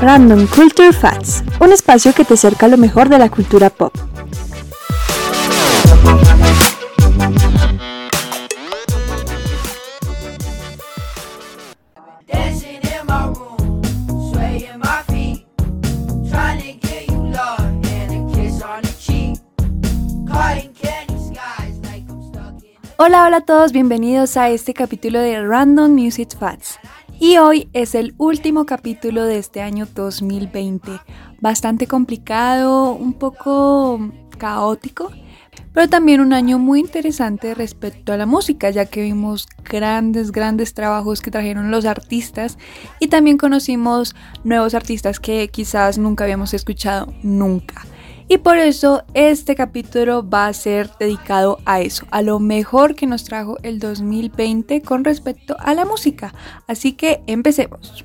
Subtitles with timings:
[0.00, 3.94] Random Culture Facts, un espacio que te acerca a lo mejor de la cultura pop.
[23.04, 26.78] Hola, hola a todos, bienvenidos a este capítulo de Random Music Facts.
[27.18, 31.00] Y hoy es el último capítulo de este año 2020.
[31.40, 33.98] Bastante complicado, un poco
[34.38, 35.10] caótico,
[35.72, 40.72] pero también un año muy interesante respecto a la música, ya que vimos grandes, grandes
[40.72, 42.56] trabajos que trajeron los artistas
[43.00, 44.14] y también conocimos
[44.44, 47.82] nuevos artistas que quizás nunca habíamos escuchado nunca.
[48.28, 53.06] Y por eso este capítulo va a ser dedicado a eso, a lo mejor que
[53.06, 56.34] nos trajo el 2020 con respecto a la música.
[56.66, 58.04] Así que empecemos.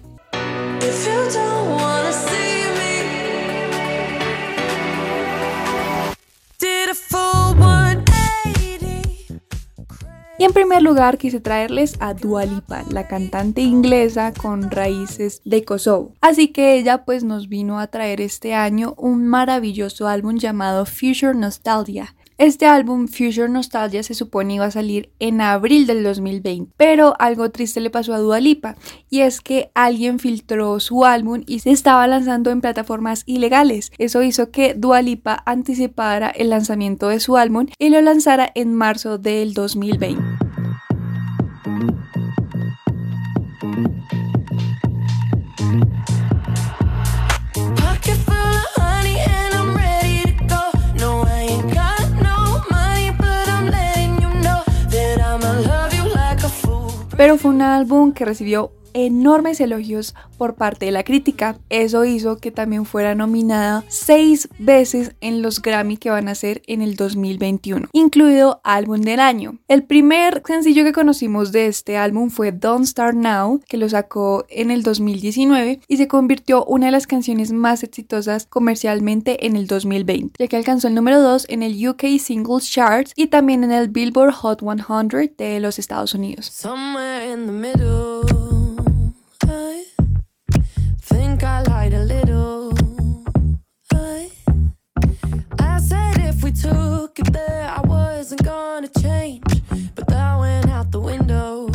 [10.40, 15.66] Y en primer lugar quise traerles a Dua Lipa, la cantante inglesa con raíces de
[15.66, 16.14] Kosovo.
[16.22, 21.34] Así que ella pues nos vino a traer este año un maravilloso álbum llamado Future
[21.34, 27.16] Nostalgia, este álbum Future Nostalgia se supone iba a salir en abril del 2020, pero
[27.20, 28.76] algo triste le pasó a Dua Lipa
[29.10, 33.92] y es que alguien filtró su álbum y se estaba lanzando en plataformas ilegales.
[33.98, 38.74] Eso hizo que Dua Lipa anticipara el lanzamiento de su álbum y lo lanzara en
[38.74, 40.48] marzo del 2020.
[57.28, 61.58] Pero fue un álbum que recibió enormes elogios por parte de la crítica.
[61.70, 66.62] Eso hizo que también fuera nominada seis veces en los Grammy que van a ser
[66.68, 69.60] en el 2021, incluido álbum del año.
[69.68, 74.46] El primer sencillo que conocimos de este álbum fue Don't Start Now, que lo sacó
[74.50, 79.68] en el 2019 y se convirtió una de las canciones más exitosas comercialmente en el
[79.68, 83.72] 2020, ya que alcanzó el número 2 en el UK Singles Charts y también en
[83.72, 86.52] el Billboard Hot 100 de los Estados Unidos.
[96.70, 99.44] Took it there, I wasn't gonna change.
[99.96, 101.67] But that went out the window.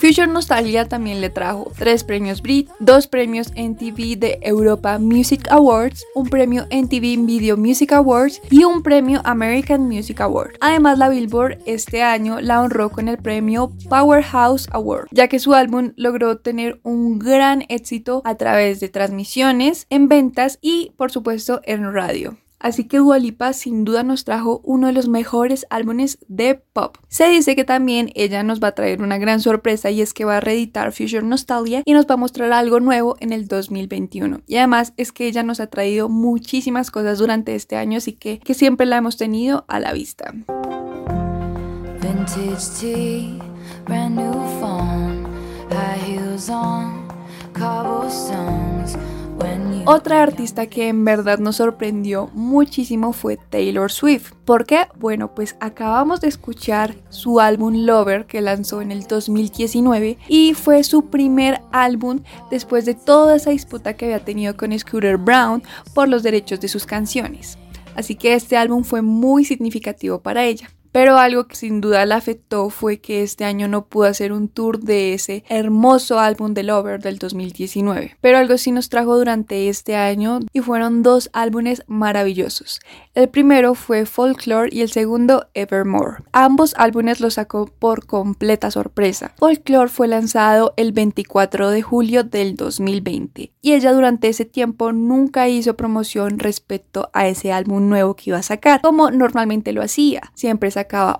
[0.00, 6.06] Future Nostalgia también le trajo tres premios Brit, dos premios NTV de Europa Music Awards,
[6.14, 10.52] un premio NTV Video Music Awards y un premio American Music Award.
[10.62, 15.52] Además, la Billboard este año la honró con el premio Powerhouse Award, ya que su
[15.52, 21.60] álbum logró tener un gran éxito a través de transmisiones, en ventas y, por supuesto,
[21.64, 22.38] en radio.
[22.60, 26.98] Así que Dualipa sin duda nos trajo uno de los mejores álbumes de pop.
[27.08, 30.26] Se dice que también ella nos va a traer una gran sorpresa y es que
[30.26, 34.42] va a reeditar Future Nostalgia y nos va a mostrar algo nuevo en el 2021.
[34.46, 38.38] Y además es que ella nos ha traído muchísimas cosas durante este año, así que,
[38.38, 40.34] que siempre la hemos tenido a la vista.
[42.02, 43.40] Vintage
[43.86, 45.24] brand new phone,
[45.70, 47.08] high heels on,
[49.86, 54.32] otra artista que en verdad nos sorprendió muchísimo fue Taylor Swift.
[54.44, 54.86] ¿Por qué?
[54.98, 60.84] Bueno, pues acabamos de escuchar su álbum Lover que lanzó en el 2019 y fue
[60.84, 65.62] su primer álbum después de toda esa disputa que había tenido con Scooter Brown
[65.94, 67.58] por los derechos de sus canciones.
[67.96, 70.70] Así que este álbum fue muy significativo para ella.
[70.92, 74.48] Pero algo que sin duda la afectó fue que este año no pudo hacer un
[74.48, 78.16] tour de ese hermoso álbum de Lover del 2019.
[78.20, 82.80] Pero algo sí nos trajo durante este año y fueron dos álbumes maravillosos.
[83.14, 86.24] El primero fue Folklore y el segundo Evermore.
[86.32, 89.34] Ambos álbumes los sacó por completa sorpresa.
[89.38, 95.48] Folklore fue lanzado el 24 de julio del 2020 y ella durante ese tiempo nunca
[95.48, 100.22] hizo promoción respecto a ese álbum nuevo que iba a sacar, como normalmente lo hacía.
[100.34, 100.70] Siempre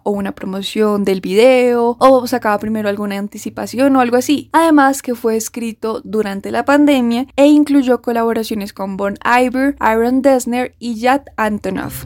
[0.04, 4.50] o una promoción del video o sacaba primero alguna anticipación o algo así.
[4.52, 10.74] Además que fue escrito durante la pandemia e incluyó colaboraciones con Bon Iver, Aaron Dessner
[10.78, 12.04] y Jad Antonoff.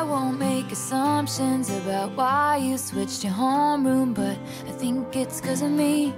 [0.00, 5.62] I won't make assumptions about why you switched your homeroom, but I think it's cause
[5.62, 6.14] of me.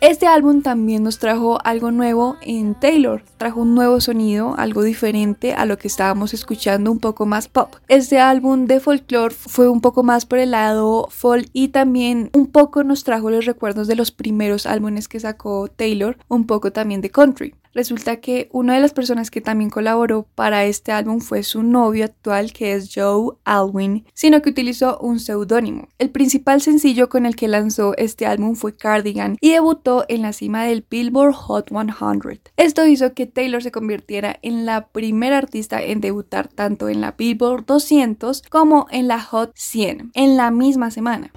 [0.00, 5.54] Este álbum también nos trajo algo nuevo en Taylor, trajo un nuevo sonido, algo diferente
[5.54, 7.76] a lo que estábamos escuchando, un poco más pop.
[7.86, 12.48] Este álbum de folklore fue un poco más por el lado folk y también un
[12.48, 17.00] poco nos trajo los recuerdos de los primeros álbumes que sacó Taylor, un poco también
[17.00, 17.54] de country.
[17.72, 22.04] Resulta que una de las personas que también colaboró para este álbum fue su novio
[22.04, 25.88] actual que es Joe Alwyn, sino que utilizó un seudónimo.
[25.98, 30.32] El principal sencillo con el que lanzó este álbum fue Cardigan y debutó en la
[30.32, 32.40] cima del Billboard Hot 100.
[32.56, 37.12] Esto hizo que Taylor se convirtiera en la primera artista en debutar tanto en la
[37.12, 41.30] Billboard 200 como en la Hot 100 en la misma semana.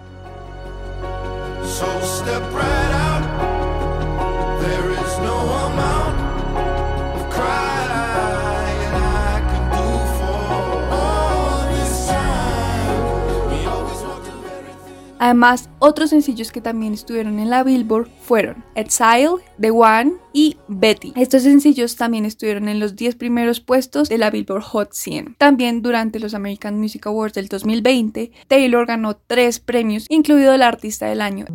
[15.23, 21.13] Además, otros sencillos que también estuvieron en la Billboard fueron Exile, The One y Betty.
[21.15, 25.35] Estos sencillos también estuvieron en los 10 primeros puestos de la Billboard Hot 100.
[25.37, 31.05] También durante los American Music Awards del 2020, Taylor ganó tres premios, incluido el Artista
[31.05, 31.45] del Año.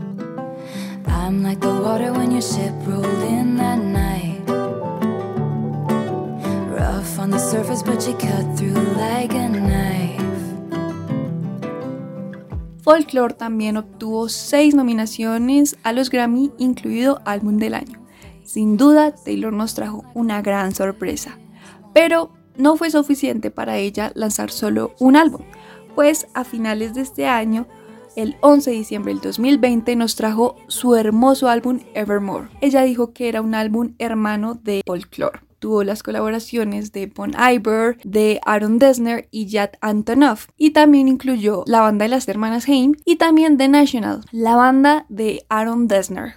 [12.88, 18.00] Folklore también obtuvo seis nominaciones a los Grammy, incluido Álbum del Año.
[18.44, 21.38] Sin duda, Taylor nos trajo una gran sorpresa,
[21.92, 25.42] pero no fue suficiente para ella lanzar solo un álbum,
[25.94, 27.66] pues a finales de este año,
[28.16, 32.48] el 11 de diciembre del 2020, nos trajo su hermoso álbum Evermore.
[32.62, 37.98] Ella dijo que era un álbum hermano de Folklore tuvo las colaboraciones de Bon Iver,
[38.04, 40.48] de Aaron Dessner y Jad Antonoff.
[40.56, 45.06] Y también incluyó la banda de las hermanas Haim y también The National, la banda
[45.08, 46.34] de Aaron Dessner.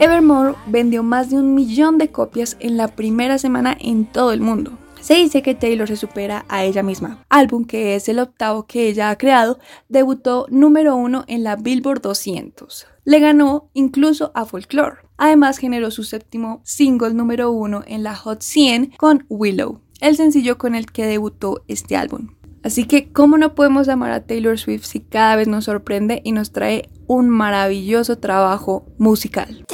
[0.00, 4.40] Evermore vendió más de un millón de copias en la primera semana en todo el
[4.40, 4.78] mundo.
[5.00, 7.24] Se dice que Taylor se supera a ella misma.
[7.28, 9.58] Álbum que es el octavo que ella ha creado,
[9.88, 12.86] debutó número uno en la Billboard 200.
[13.04, 14.98] Le ganó incluso a Folklore.
[15.16, 20.58] Además generó su séptimo single número uno en la Hot 100 con Willow, el sencillo
[20.58, 22.28] con el que debutó este álbum.
[22.62, 26.32] Así que, ¿cómo no podemos amar a Taylor Swift si cada vez nos sorprende y
[26.32, 29.64] nos trae un maravilloso trabajo musical?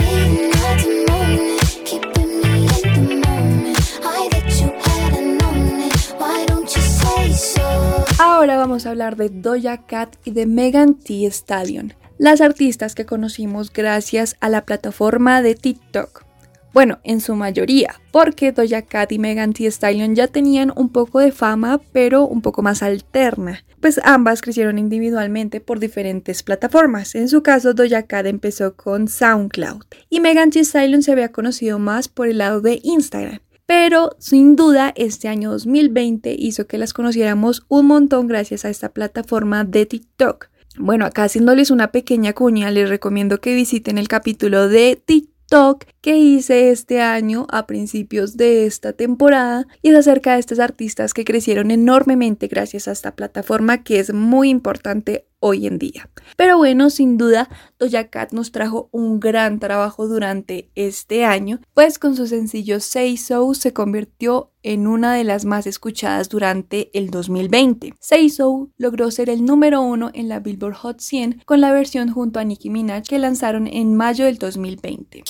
[8.19, 13.07] Ahora vamos a hablar de Doja Cat y de Megan Thee Stallion, las artistas que
[13.07, 16.25] conocimos gracias a la plataforma de TikTok.
[16.73, 21.21] Bueno, en su mayoría, porque Doja Cat y Megan Thee Stallion ya tenían un poco
[21.21, 27.15] de fama, pero un poco más alterna, pues ambas crecieron individualmente por diferentes plataformas.
[27.15, 31.79] En su caso, Doja Cat empezó con SoundCloud y Megan Thee Stallion se había conocido
[31.79, 33.41] más por el lado de Instagram.
[33.67, 38.91] Pero sin duda este año 2020 hizo que las conociéramos un montón gracias a esta
[38.93, 40.49] plataforma de TikTok.
[40.77, 46.17] Bueno, acá haciéndoles una pequeña cuña, les recomiendo que visiten el capítulo de TikTok que
[46.17, 51.25] hice este año a principios de esta temporada y es acerca de estos artistas que
[51.25, 56.09] crecieron enormemente gracias a esta plataforma que es muy importante hoy en día.
[56.39, 61.99] Pero bueno, sin duda, Doja Cat nos trajo un gran trabajo durante este año, pues
[61.99, 67.11] con su sencillo Say So se convirtió en una de las más escuchadas durante el
[67.11, 67.95] 2020.
[68.01, 72.11] Say So logró ser el número uno en la Billboard Hot 100 con la versión
[72.11, 75.23] junto a Nicki Minaj que lanzaron en mayo del 2020.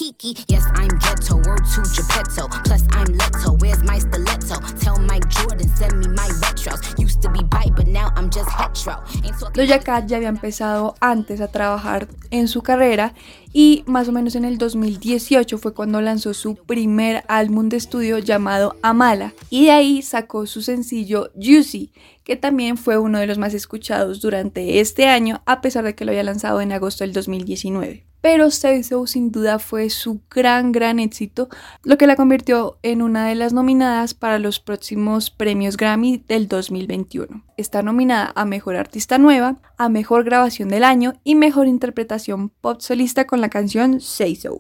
[9.55, 13.14] Doja Cat ya había empezado antes a trabajar en su carrera
[13.57, 18.19] y más o menos en el 2018 fue cuando lanzó su primer álbum de estudio
[18.19, 21.93] llamado Amala y de ahí sacó su sencillo Juicy
[22.25, 26.04] que también fue uno de los más escuchados durante este año a pesar de que
[26.04, 30.73] lo había lanzado en agosto del 2019 pero Say So sin duda fue su gran,
[30.73, 31.50] gran éxito,
[31.83, 36.49] lo que la convirtió en una de las nominadas para los próximos premios Grammy del
[36.49, 37.45] 2021.
[37.59, 42.81] Está nominada a Mejor Artista Nueva, a Mejor Grabación del Año y Mejor Interpretación Pop
[42.81, 44.57] Solista con la canción Say So.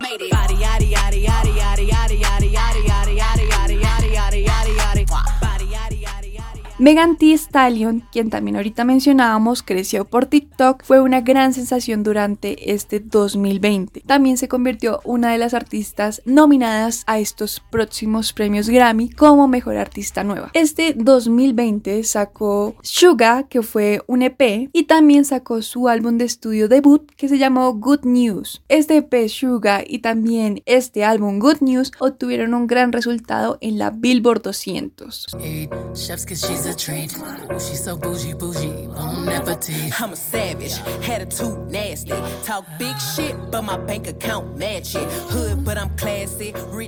[6.84, 12.74] Megan Thee Stallion, quien también ahorita mencionábamos, creció por TikTok, fue una gran sensación durante
[12.74, 14.02] este 2020.
[14.02, 19.78] También se convirtió una de las artistas nominadas a estos próximos premios Grammy como mejor
[19.78, 20.50] artista nueva.
[20.52, 26.68] Este 2020 sacó Suga, que fue un EP, y también sacó su álbum de estudio
[26.68, 28.62] debut que se llamó Good News.
[28.68, 33.88] Este EP Suga y también este álbum Good News obtuvieron un gran resultado en la
[33.88, 35.28] Billboard 200.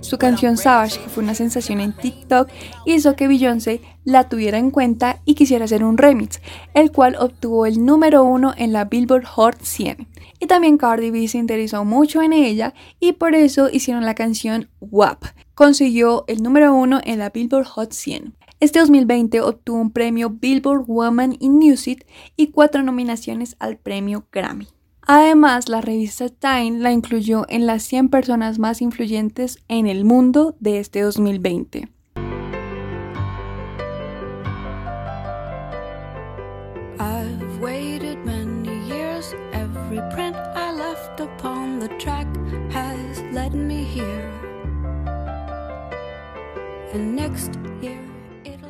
[0.03, 2.49] Su canción Savage, que fue una sensación en TikTok,
[2.85, 6.41] hizo que Beyoncé la tuviera en cuenta y quisiera hacer un remix,
[6.75, 10.09] el cual obtuvo el número uno en la Billboard Hot 100.
[10.39, 14.69] Y también Cardi B se interesó mucho en ella y por eso hicieron la canción
[14.81, 15.25] WAP.
[15.55, 18.35] Consiguió el número uno en la Billboard Hot 100.
[18.59, 24.67] Este 2020 obtuvo un premio Billboard Woman in Music y cuatro nominaciones al premio Grammy.
[25.03, 30.57] Además, la revista Time la incluyó en las 100 personas más influyentes en el mundo
[30.59, 31.91] de este 2020.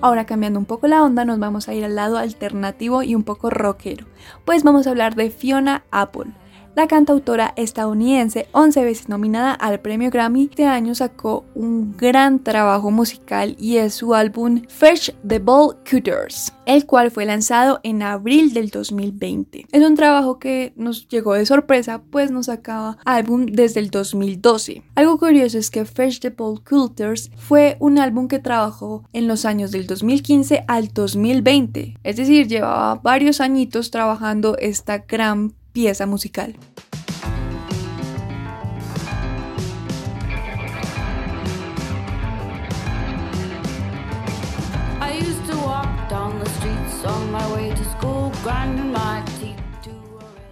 [0.03, 3.25] Ahora cambiando un poco la onda, nos vamos a ir al lado alternativo y un
[3.25, 4.07] poco rockero,
[4.45, 6.33] pues vamos a hablar de Fiona Apple.
[6.77, 12.91] La cantautora estadounidense, 11 veces nominada al premio Grammy, este año sacó un gran trabajo
[12.91, 18.53] musical y es su álbum Fresh the Ball Cutters, el cual fue lanzado en abril
[18.53, 19.69] del 2020.
[19.73, 24.83] Es un trabajo que nos llegó de sorpresa, pues nos sacaba álbum desde el 2012.
[24.97, 29.47] Algo curioso es que Fresh the Ball Cutters fue un álbum que trabajó en los
[29.47, 36.57] años del 2015 al 2020, es decir, llevaba varios añitos trabajando esta gran pieza musical.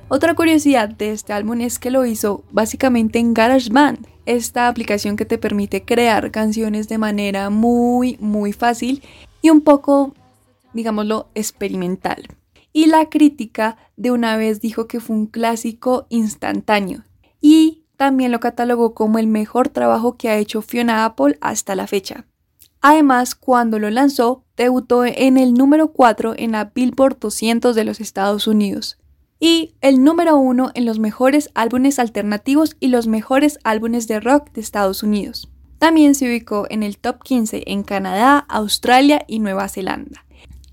[0.08, 5.24] Otra curiosidad de este álbum es que lo hizo básicamente en GarageBand, esta aplicación que
[5.24, 9.02] te permite crear canciones de manera muy muy fácil
[9.40, 10.14] y un poco,
[10.74, 12.28] digámoslo, experimental
[12.74, 17.04] y la crítica de una vez dijo que fue un clásico instantáneo
[17.40, 21.86] y también lo catalogó como el mejor trabajo que ha hecho Fiona Apple hasta la
[21.86, 22.26] fecha.
[22.82, 28.00] Además, cuando lo lanzó, debutó en el número 4 en la Billboard 200 de los
[28.00, 28.98] Estados Unidos
[29.38, 34.50] y el número 1 en los mejores álbumes alternativos y los mejores álbumes de rock
[34.52, 35.48] de Estados Unidos.
[35.78, 40.23] También se ubicó en el top 15 en Canadá, Australia y Nueva Zelanda.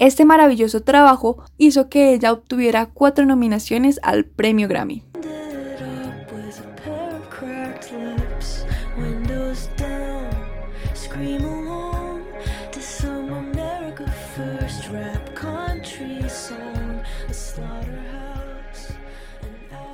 [0.01, 5.03] Este maravilloso trabajo hizo que ella obtuviera cuatro nominaciones al premio Grammy.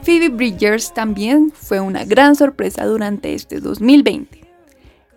[0.04, 4.48] Phoebe Bridgers también fue una gran sorpresa durante este 2020.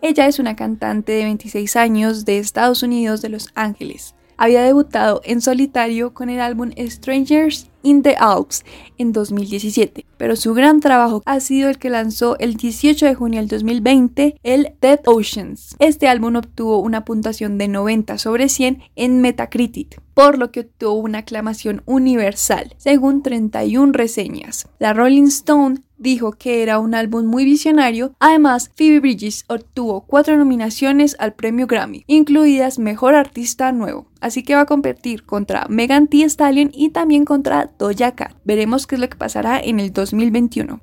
[0.03, 5.21] Ella es una cantante de 26 años de Estados Unidos de Los Ángeles había debutado
[5.25, 8.65] en solitario con el álbum Strangers in the Alps
[8.97, 13.39] en 2017, pero su gran trabajo ha sido el que lanzó el 18 de junio
[13.41, 15.77] del 2020 el Dead Oceans.
[15.79, 20.95] Este álbum obtuvo una puntuación de 90 sobre 100 en Metacritic, por lo que obtuvo
[20.97, 24.67] una aclamación universal, según 31 reseñas.
[24.79, 28.13] La Rolling Stone dijo que era un álbum muy visionario.
[28.19, 34.09] Además, Phoebe Bridges obtuvo cuatro nominaciones al premio Grammy, incluidas Mejor Artista Nuevo.
[34.21, 38.35] Así que va a competir contra Megan Thee Stallion y también contra Doja Cat.
[38.45, 40.81] Veremos qué es lo que pasará en el 2021.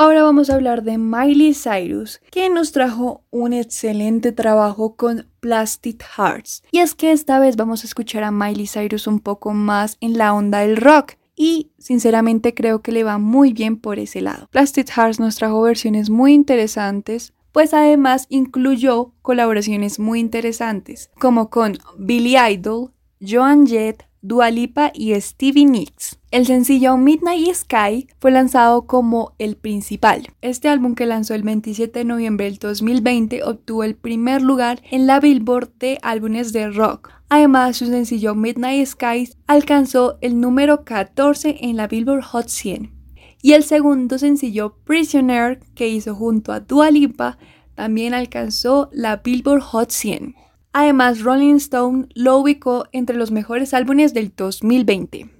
[0.00, 6.02] Ahora vamos a hablar de Miley Cyrus, que nos trajo un excelente trabajo con Plastic
[6.16, 6.62] Hearts.
[6.72, 10.16] Y es que esta vez vamos a escuchar a Miley Cyrus un poco más en
[10.16, 11.16] la onda del rock.
[11.36, 14.48] Y sinceramente creo que le va muy bien por ese lado.
[14.50, 21.76] Plastic Hearts nos trajo versiones muy interesantes, pues además incluyó colaboraciones muy interesantes, como con
[21.98, 26.19] Billy Idol, Joan Jett, Dualipa y Stevie Nicks.
[26.30, 30.28] El sencillo Midnight Sky fue lanzado como el principal.
[30.42, 35.08] Este álbum que lanzó el 27 de noviembre del 2020 obtuvo el primer lugar en
[35.08, 37.10] la Billboard de álbumes de rock.
[37.30, 42.92] Además, su sencillo Midnight Sky alcanzó el número 14 en la Billboard Hot 100.
[43.42, 47.38] Y el segundo sencillo Prisoner que hizo junto a Dua Lipa
[47.74, 50.36] también alcanzó la Billboard Hot 100.
[50.72, 55.39] Además, Rolling Stone lo ubicó entre los mejores álbumes del 2020.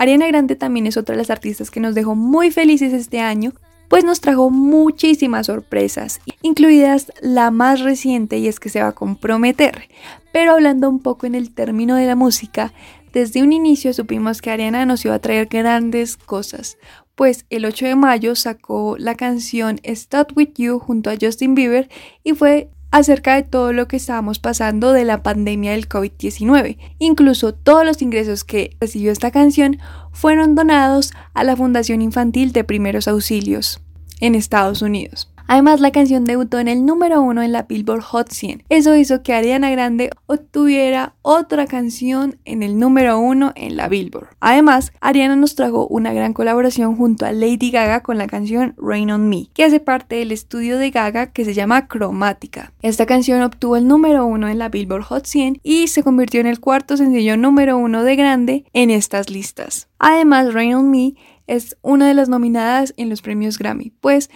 [0.00, 3.52] Ariana Grande también es otra de las artistas que nos dejó muy felices este año,
[3.88, 8.92] pues nos trajo muchísimas sorpresas, incluidas la más reciente y es que se va a
[8.92, 9.88] comprometer.
[10.32, 12.72] Pero hablando un poco en el término de la música,
[13.12, 16.78] desde un inicio supimos que Ariana nos iba a traer grandes cosas,
[17.14, 21.88] pues el 8 de mayo sacó la canción Start With You junto a Justin Bieber
[22.24, 26.78] y fue acerca de todo lo que estábamos pasando de la pandemia del COVID-19.
[26.98, 29.78] Incluso todos los ingresos que recibió esta canción
[30.12, 33.80] fueron donados a la Fundación Infantil de Primeros Auxilios
[34.20, 35.29] en Estados Unidos.
[35.50, 38.62] Además, la canción debutó en el número uno en la Billboard Hot 100.
[38.68, 44.28] Eso hizo que Ariana Grande obtuviera otra canción en el número uno en la Billboard.
[44.38, 49.10] Además, Ariana nos trajo una gran colaboración junto a Lady Gaga con la canción Rain
[49.10, 52.72] on Me, que hace parte del estudio de Gaga que se llama Cromática.
[52.80, 56.46] Esta canción obtuvo el número uno en la Billboard Hot 100 y se convirtió en
[56.46, 59.88] el cuarto sencillo número uno de Grande en estas listas.
[59.98, 61.14] Además, Rain on Me
[61.48, 64.30] es una de las nominadas en los premios Grammy, pues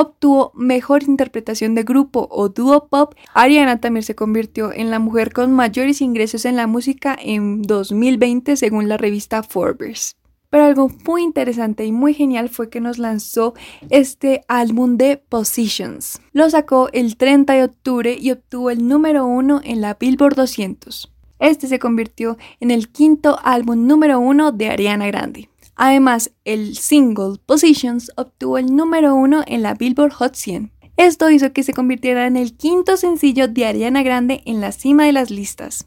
[0.00, 3.14] obtuvo mejor interpretación de grupo o dúo pop.
[3.34, 8.56] Ariana también se convirtió en la mujer con mayores ingresos en la música en 2020
[8.56, 10.16] según la revista Forbes.
[10.48, 13.54] Pero algo muy interesante y muy genial fue que nos lanzó
[13.88, 16.20] este álbum de Positions.
[16.32, 21.12] Lo sacó el 30 de octubre y obtuvo el número uno en la Billboard 200.
[21.38, 25.48] Este se convirtió en el quinto álbum número uno de Ariana Grande.
[25.76, 30.72] Además, el single Positions obtuvo el número uno en la Billboard Hot 100.
[30.96, 35.06] Esto hizo que se convirtiera en el quinto sencillo de Ariana Grande en la cima
[35.06, 35.86] de las listas.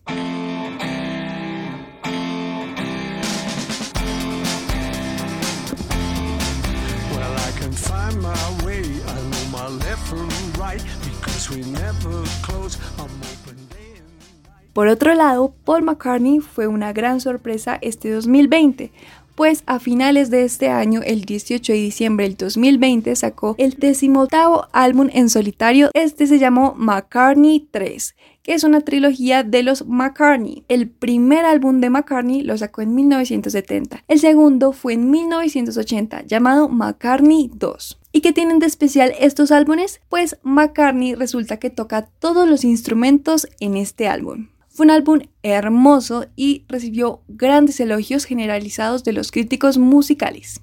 [14.73, 18.91] Por otro lado, Paul McCartney fue una gran sorpresa este 2020,
[19.35, 24.67] pues a finales de este año, el 18 de diciembre del 2020, sacó el decimoctavo
[24.71, 25.89] álbum en solitario.
[25.93, 30.63] Este se llamó McCartney 3, que es una trilogía de los McCartney.
[30.67, 34.03] El primer álbum de McCartney lo sacó en 1970.
[34.07, 37.99] El segundo fue en 1980, llamado McCartney 2.
[38.11, 39.99] ¿Y qué tienen de especial estos álbumes?
[40.09, 44.49] Pues McCartney resulta que toca todos los instrumentos en este álbum.
[44.75, 50.61] Fue un álbum hermoso y recibió grandes elogios generalizados de los críticos musicales.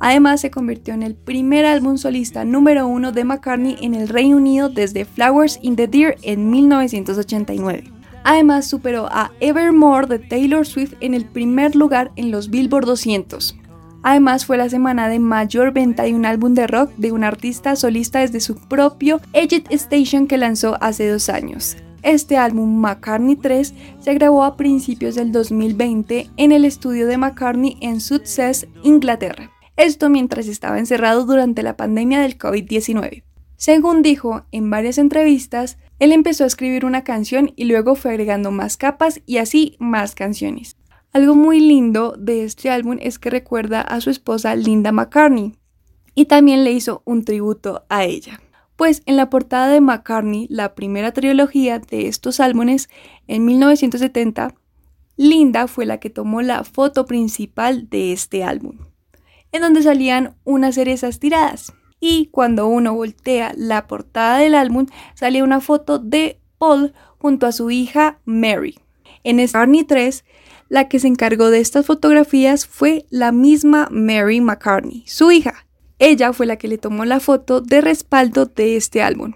[0.00, 4.36] Además, se convirtió en el primer álbum solista número uno de McCartney en el Reino
[4.36, 7.93] Unido desde Flowers in the Deer en 1989.
[8.24, 13.56] Además superó a Evermore de Taylor Swift en el primer lugar en los Billboard 200.
[14.02, 17.76] Además fue la semana de mayor venta de un álbum de rock de un artista
[17.76, 21.76] solista desde su propio Edit Station que lanzó hace dos años.
[22.02, 27.78] Este álbum McCartney 3 se grabó a principios del 2020 en el estudio de McCartney
[27.80, 29.50] en Success, Inglaterra.
[29.76, 33.22] Esto mientras estaba encerrado durante la pandemia del COVID-19.
[33.64, 38.50] Según dijo en varias entrevistas, él empezó a escribir una canción y luego fue agregando
[38.50, 40.76] más capas y así más canciones.
[41.14, 45.54] Algo muy lindo de este álbum es que recuerda a su esposa Linda McCartney
[46.14, 48.38] y también le hizo un tributo a ella.
[48.76, 52.90] Pues en la portada de McCartney, la primera trilogía de estos álbumes,
[53.28, 54.54] en 1970,
[55.16, 58.76] Linda fue la que tomó la foto principal de este álbum,
[59.52, 61.72] en donde salían unas cerezas tiradas
[62.06, 67.52] y cuando uno voltea la portada del álbum sale una foto de Paul junto a
[67.52, 68.78] su hija Mary.
[69.22, 70.22] En McCartney 3,
[70.68, 75.66] la que se encargó de estas fotografías fue la misma Mary McCartney, su hija.
[75.98, 79.32] Ella fue la que le tomó la foto de respaldo de este álbum.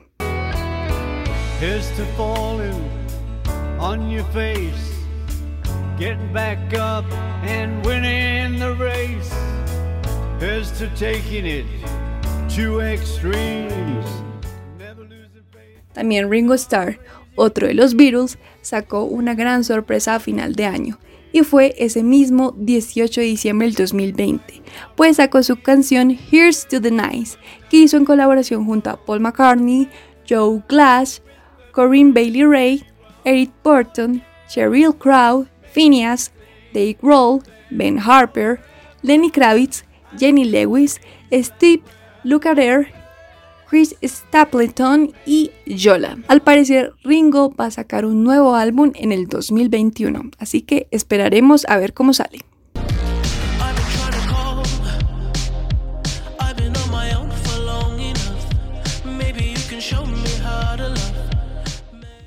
[15.93, 16.99] También Ringo Starr,
[17.37, 20.99] otro de los Beatles, sacó una gran sorpresa a final de año,
[21.33, 24.63] y fue ese mismo 18 de diciembre del 2020,
[24.97, 27.39] pues sacó su canción Here's to the Nice,
[27.71, 29.89] que hizo en colaboración junto a Paul McCartney,
[30.29, 31.23] Joe Glass,
[31.71, 32.85] Corinne Bailey Ray,
[33.25, 36.33] Eric Burton, Cheryl Crow, Phineas,
[36.73, 37.41] Dave Grohl,
[37.71, 38.59] Ben Harper,
[39.03, 39.85] Lenny Kravitz,
[40.19, 41.83] Jenny Lewis, Steve
[42.29, 42.89] Lukather,
[43.71, 46.19] Chris Stapleton y Yola.
[46.29, 51.65] Al parecer, Ringo va a sacar un nuevo álbum en el 2021, así que esperaremos
[51.69, 52.41] a ver cómo sale.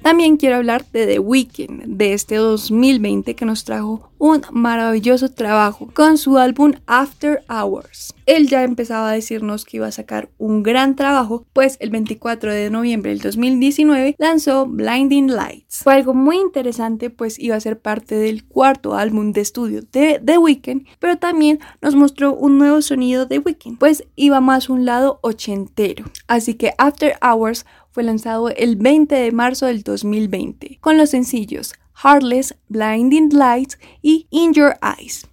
[0.02, 5.90] También quiero hablar de The Weeknd de este 2020 que nos trajo un maravilloso trabajo
[5.94, 8.14] con su álbum After Hours.
[8.26, 12.54] Él ya empezaba a decirnos que iba a sacar un gran trabajo, pues el 24
[12.54, 15.82] de noviembre del 2019 lanzó Blinding Lights.
[15.84, 20.22] Fue algo muy interesante, pues iba a ser parte del cuarto álbum de estudio de
[20.24, 24.86] The Weeknd, pero también nos mostró un nuevo sonido de Weeknd, pues iba más un
[24.86, 26.06] lado ochentero.
[26.28, 31.74] Así que After Hours fue lanzado el 20 de marzo del 2020 con los sencillos
[32.04, 35.28] Heartless, Blinding Lights y In Your Eyes.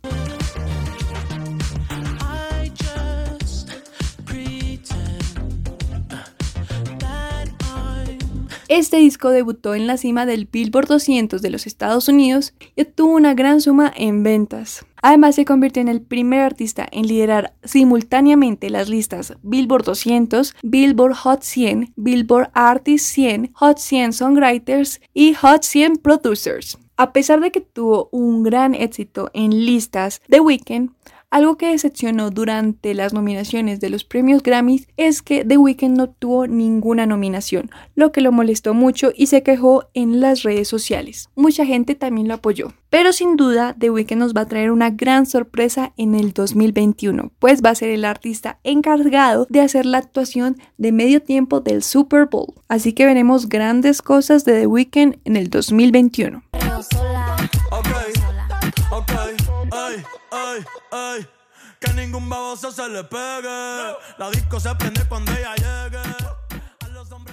[8.68, 13.14] Este disco debutó en la cima del Billboard 200 de los Estados Unidos y obtuvo
[13.14, 14.84] una gran suma en ventas.
[15.00, 21.14] Además se convirtió en el primer artista en liderar simultáneamente las listas Billboard 200, Billboard
[21.14, 26.76] Hot 100, Billboard Artist 100, Hot 100 Songwriters y Hot 100 Producers.
[26.98, 30.90] A pesar de que tuvo un gran éxito en listas, The Weeknd
[31.30, 36.08] algo que decepcionó durante las nominaciones de los premios Grammys es que The Weeknd no
[36.08, 41.28] tuvo ninguna nominación, lo que lo molestó mucho y se quejó en las redes sociales.
[41.36, 42.72] Mucha gente también lo apoyó.
[42.90, 47.32] Pero sin duda, The Weeknd nos va a traer una gran sorpresa en el 2021,
[47.38, 51.82] pues va a ser el artista encargado de hacer la actuación de medio tiempo del
[51.82, 52.54] Super Bowl.
[52.68, 56.47] Así que veremos grandes cosas de The Weeknd en el 2021.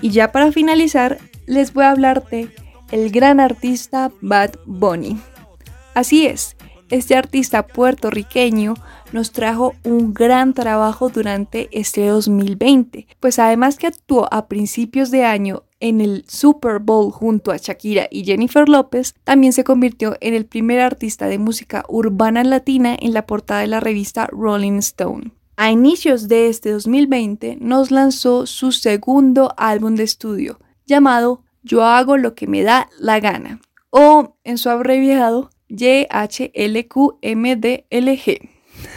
[0.01, 2.53] Y ya para finalizar, les voy a hablar de
[2.91, 5.19] el gran artista Bad Bunny.
[5.93, 6.55] Así es,
[6.89, 8.75] este artista puertorriqueño
[9.11, 15.25] nos trajo un gran trabajo durante este 2020, pues además que actuó a principios de
[15.25, 20.33] año en el Super Bowl junto a Shakira y Jennifer López, también se convirtió en
[20.33, 25.31] el primer artista de música urbana latina en la portada de la revista Rolling Stone.
[25.57, 32.17] A inicios de este 2020 nos lanzó su segundo álbum de estudio, llamado Yo hago
[32.17, 36.09] lo que me da la gana, o en su abreviado YHLQMDLG.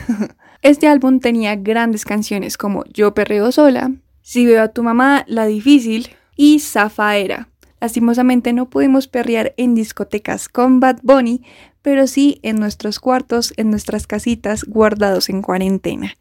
[0.61, 5.46] Este álbum tenía grandes canciones como Yo perreo sola, Si veo a tu mamá, La
[5.46, 7.48] difícil, y Zafaera.
[7.81, 11.42] Lastimosamente no pudimos perrear en discotecas con Bad Bunny,
[11.83, 16.14] pero sí en nuestros cuartos, en nuestras casitas guardados en cuarentena.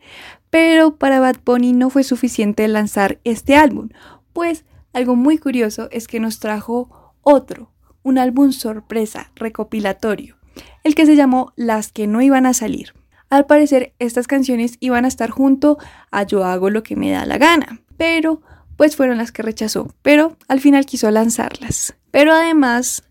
[0.49, 3.89] Pero para Bad Bunny no fue suficiente lanzar este álbum,
[4.33, 10.37] pues algo muy curioso es que nos trajo otro, un álbum sorpresa, recopilatorio,
[10.83, 12.93] el que se llamó Las que no iban a salir.
[13.29, 15.77] Al parecer estas canciones iban a estar junto
[16.11, 18.41] a Yo hago lo que me da la gana, pero
[18.77, 21.95] pues fueron las que rechazó, pero al final quiso lanzarlas.
[22.11, 23.03] Pero además,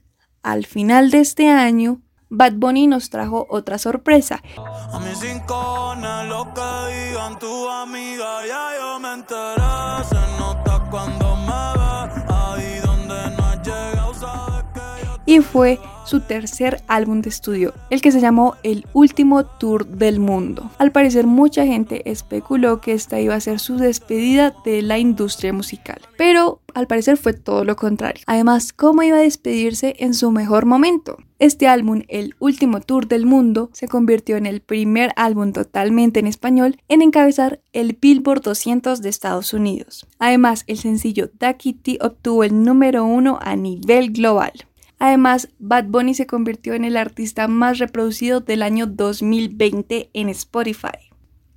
[0.43, 4.43] al final de este año, Bad Bunny nos trajo otra sorpresa.
[15.27, 20.21] Y fue su tercer álbum de estudio, el que se llamó El Último Tour del
[20.21, 20.71] Mundo.
[20.79, 25.53] Al parecer mucha gente especuló que esta iba a ser su despedida de la industria
[25.53, 28.23] musical, pero al parecer fue todo lo contrario.
[28.27, 31.17] Además, ¿cómo iba a despedirse en su mejor momento?
[31.39, 36.27] Este álbum, El Último Tour del Mundo, se convirtió en el primer álbum totalmente en
[36.27, 40.07] español en encabezar el Billboard 200 de Estados Unidos.
[40.19, 44.53] Además, el sencillo Da Kitty obtuvo el número uno a nivel global.
[44.99, 51.11] Además, Bad Bunny se convirtió en el artista más reproducido del año 2020 en Spotify.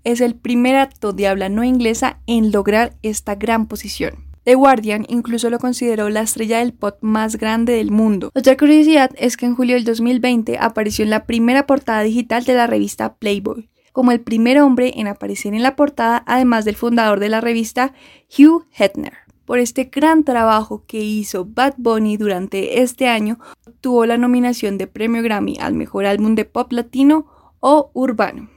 [0.03, 4.29] Es el primer acto de habla no inglesa en lograr esta gran posición.
[4.43, 8.31] The Guardian incluso lo consideró la estrella del pop más grande del mundo.
[8.33, 12.55] Otra curiosidad es que en julio del 2020 apareció en la primera portada digital de
[12.55, 17.19] la revista Playboy, como el primer hombre en aparecer en la portada, además del fundador
[17.19, 17.93] de la revista,
[18.37, 19.28] Hugh Hefner.
[19.49, 23.39] Por este gran trabajo que hizo Bad Bunny durante este año,
[23.81, 27.25] tuvo la nominación de Premio Grammy al Mejor Álbum de Pop Latino
[27.59, 28.47] o Urbano.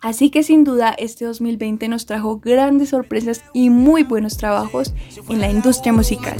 [0.00, 4.92] Así que sin duda este 2020 nos trajo grandes sorpresas y muy buenos trabajos
[5.28, 6.36] en la industria musical.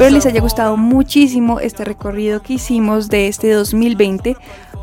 [0.00, 4.36] Espero les haya gustado muchísimo este recorrido que hicimos de este 2020,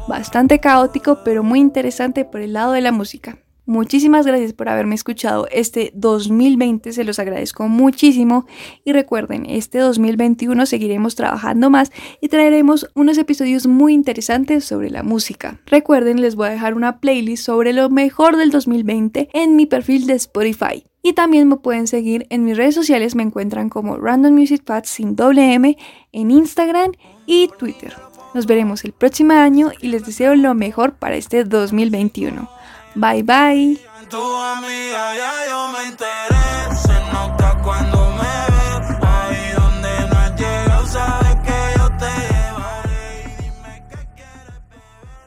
[0.08, 3.38] bastante caótico pero muy interesante por el lado de la música.
[3.68, 8.46] Muchísimas gracias por haberme escuchado este 2020, se los agradezco muchísimo
[8.86, 11.92] y recuerden, este 2021 seguiremos trabajando más
[12.22, 15.60] y traeremos unos episodios muy interesantes sobre la música.
[15.66, 20.08] Recuerden, les voy a dejar una playlist sobre lo mejor del 2020 en mi perfil
[20.08, 20.86] de Spotify.
[21.04, 24.88] Y también me pueden seguir en mis redes sociales, me encuentran como Random Music Pads
[24.88, 25.78] sin doble M
[26.14, 26.94] en Instagram
[27.26, 28.07] y Twitter.
[28.34, 32.50] Nos veremos el próximo año y les deseo lo mejor para este 2021.
[32.96, 33.80] Bye bye.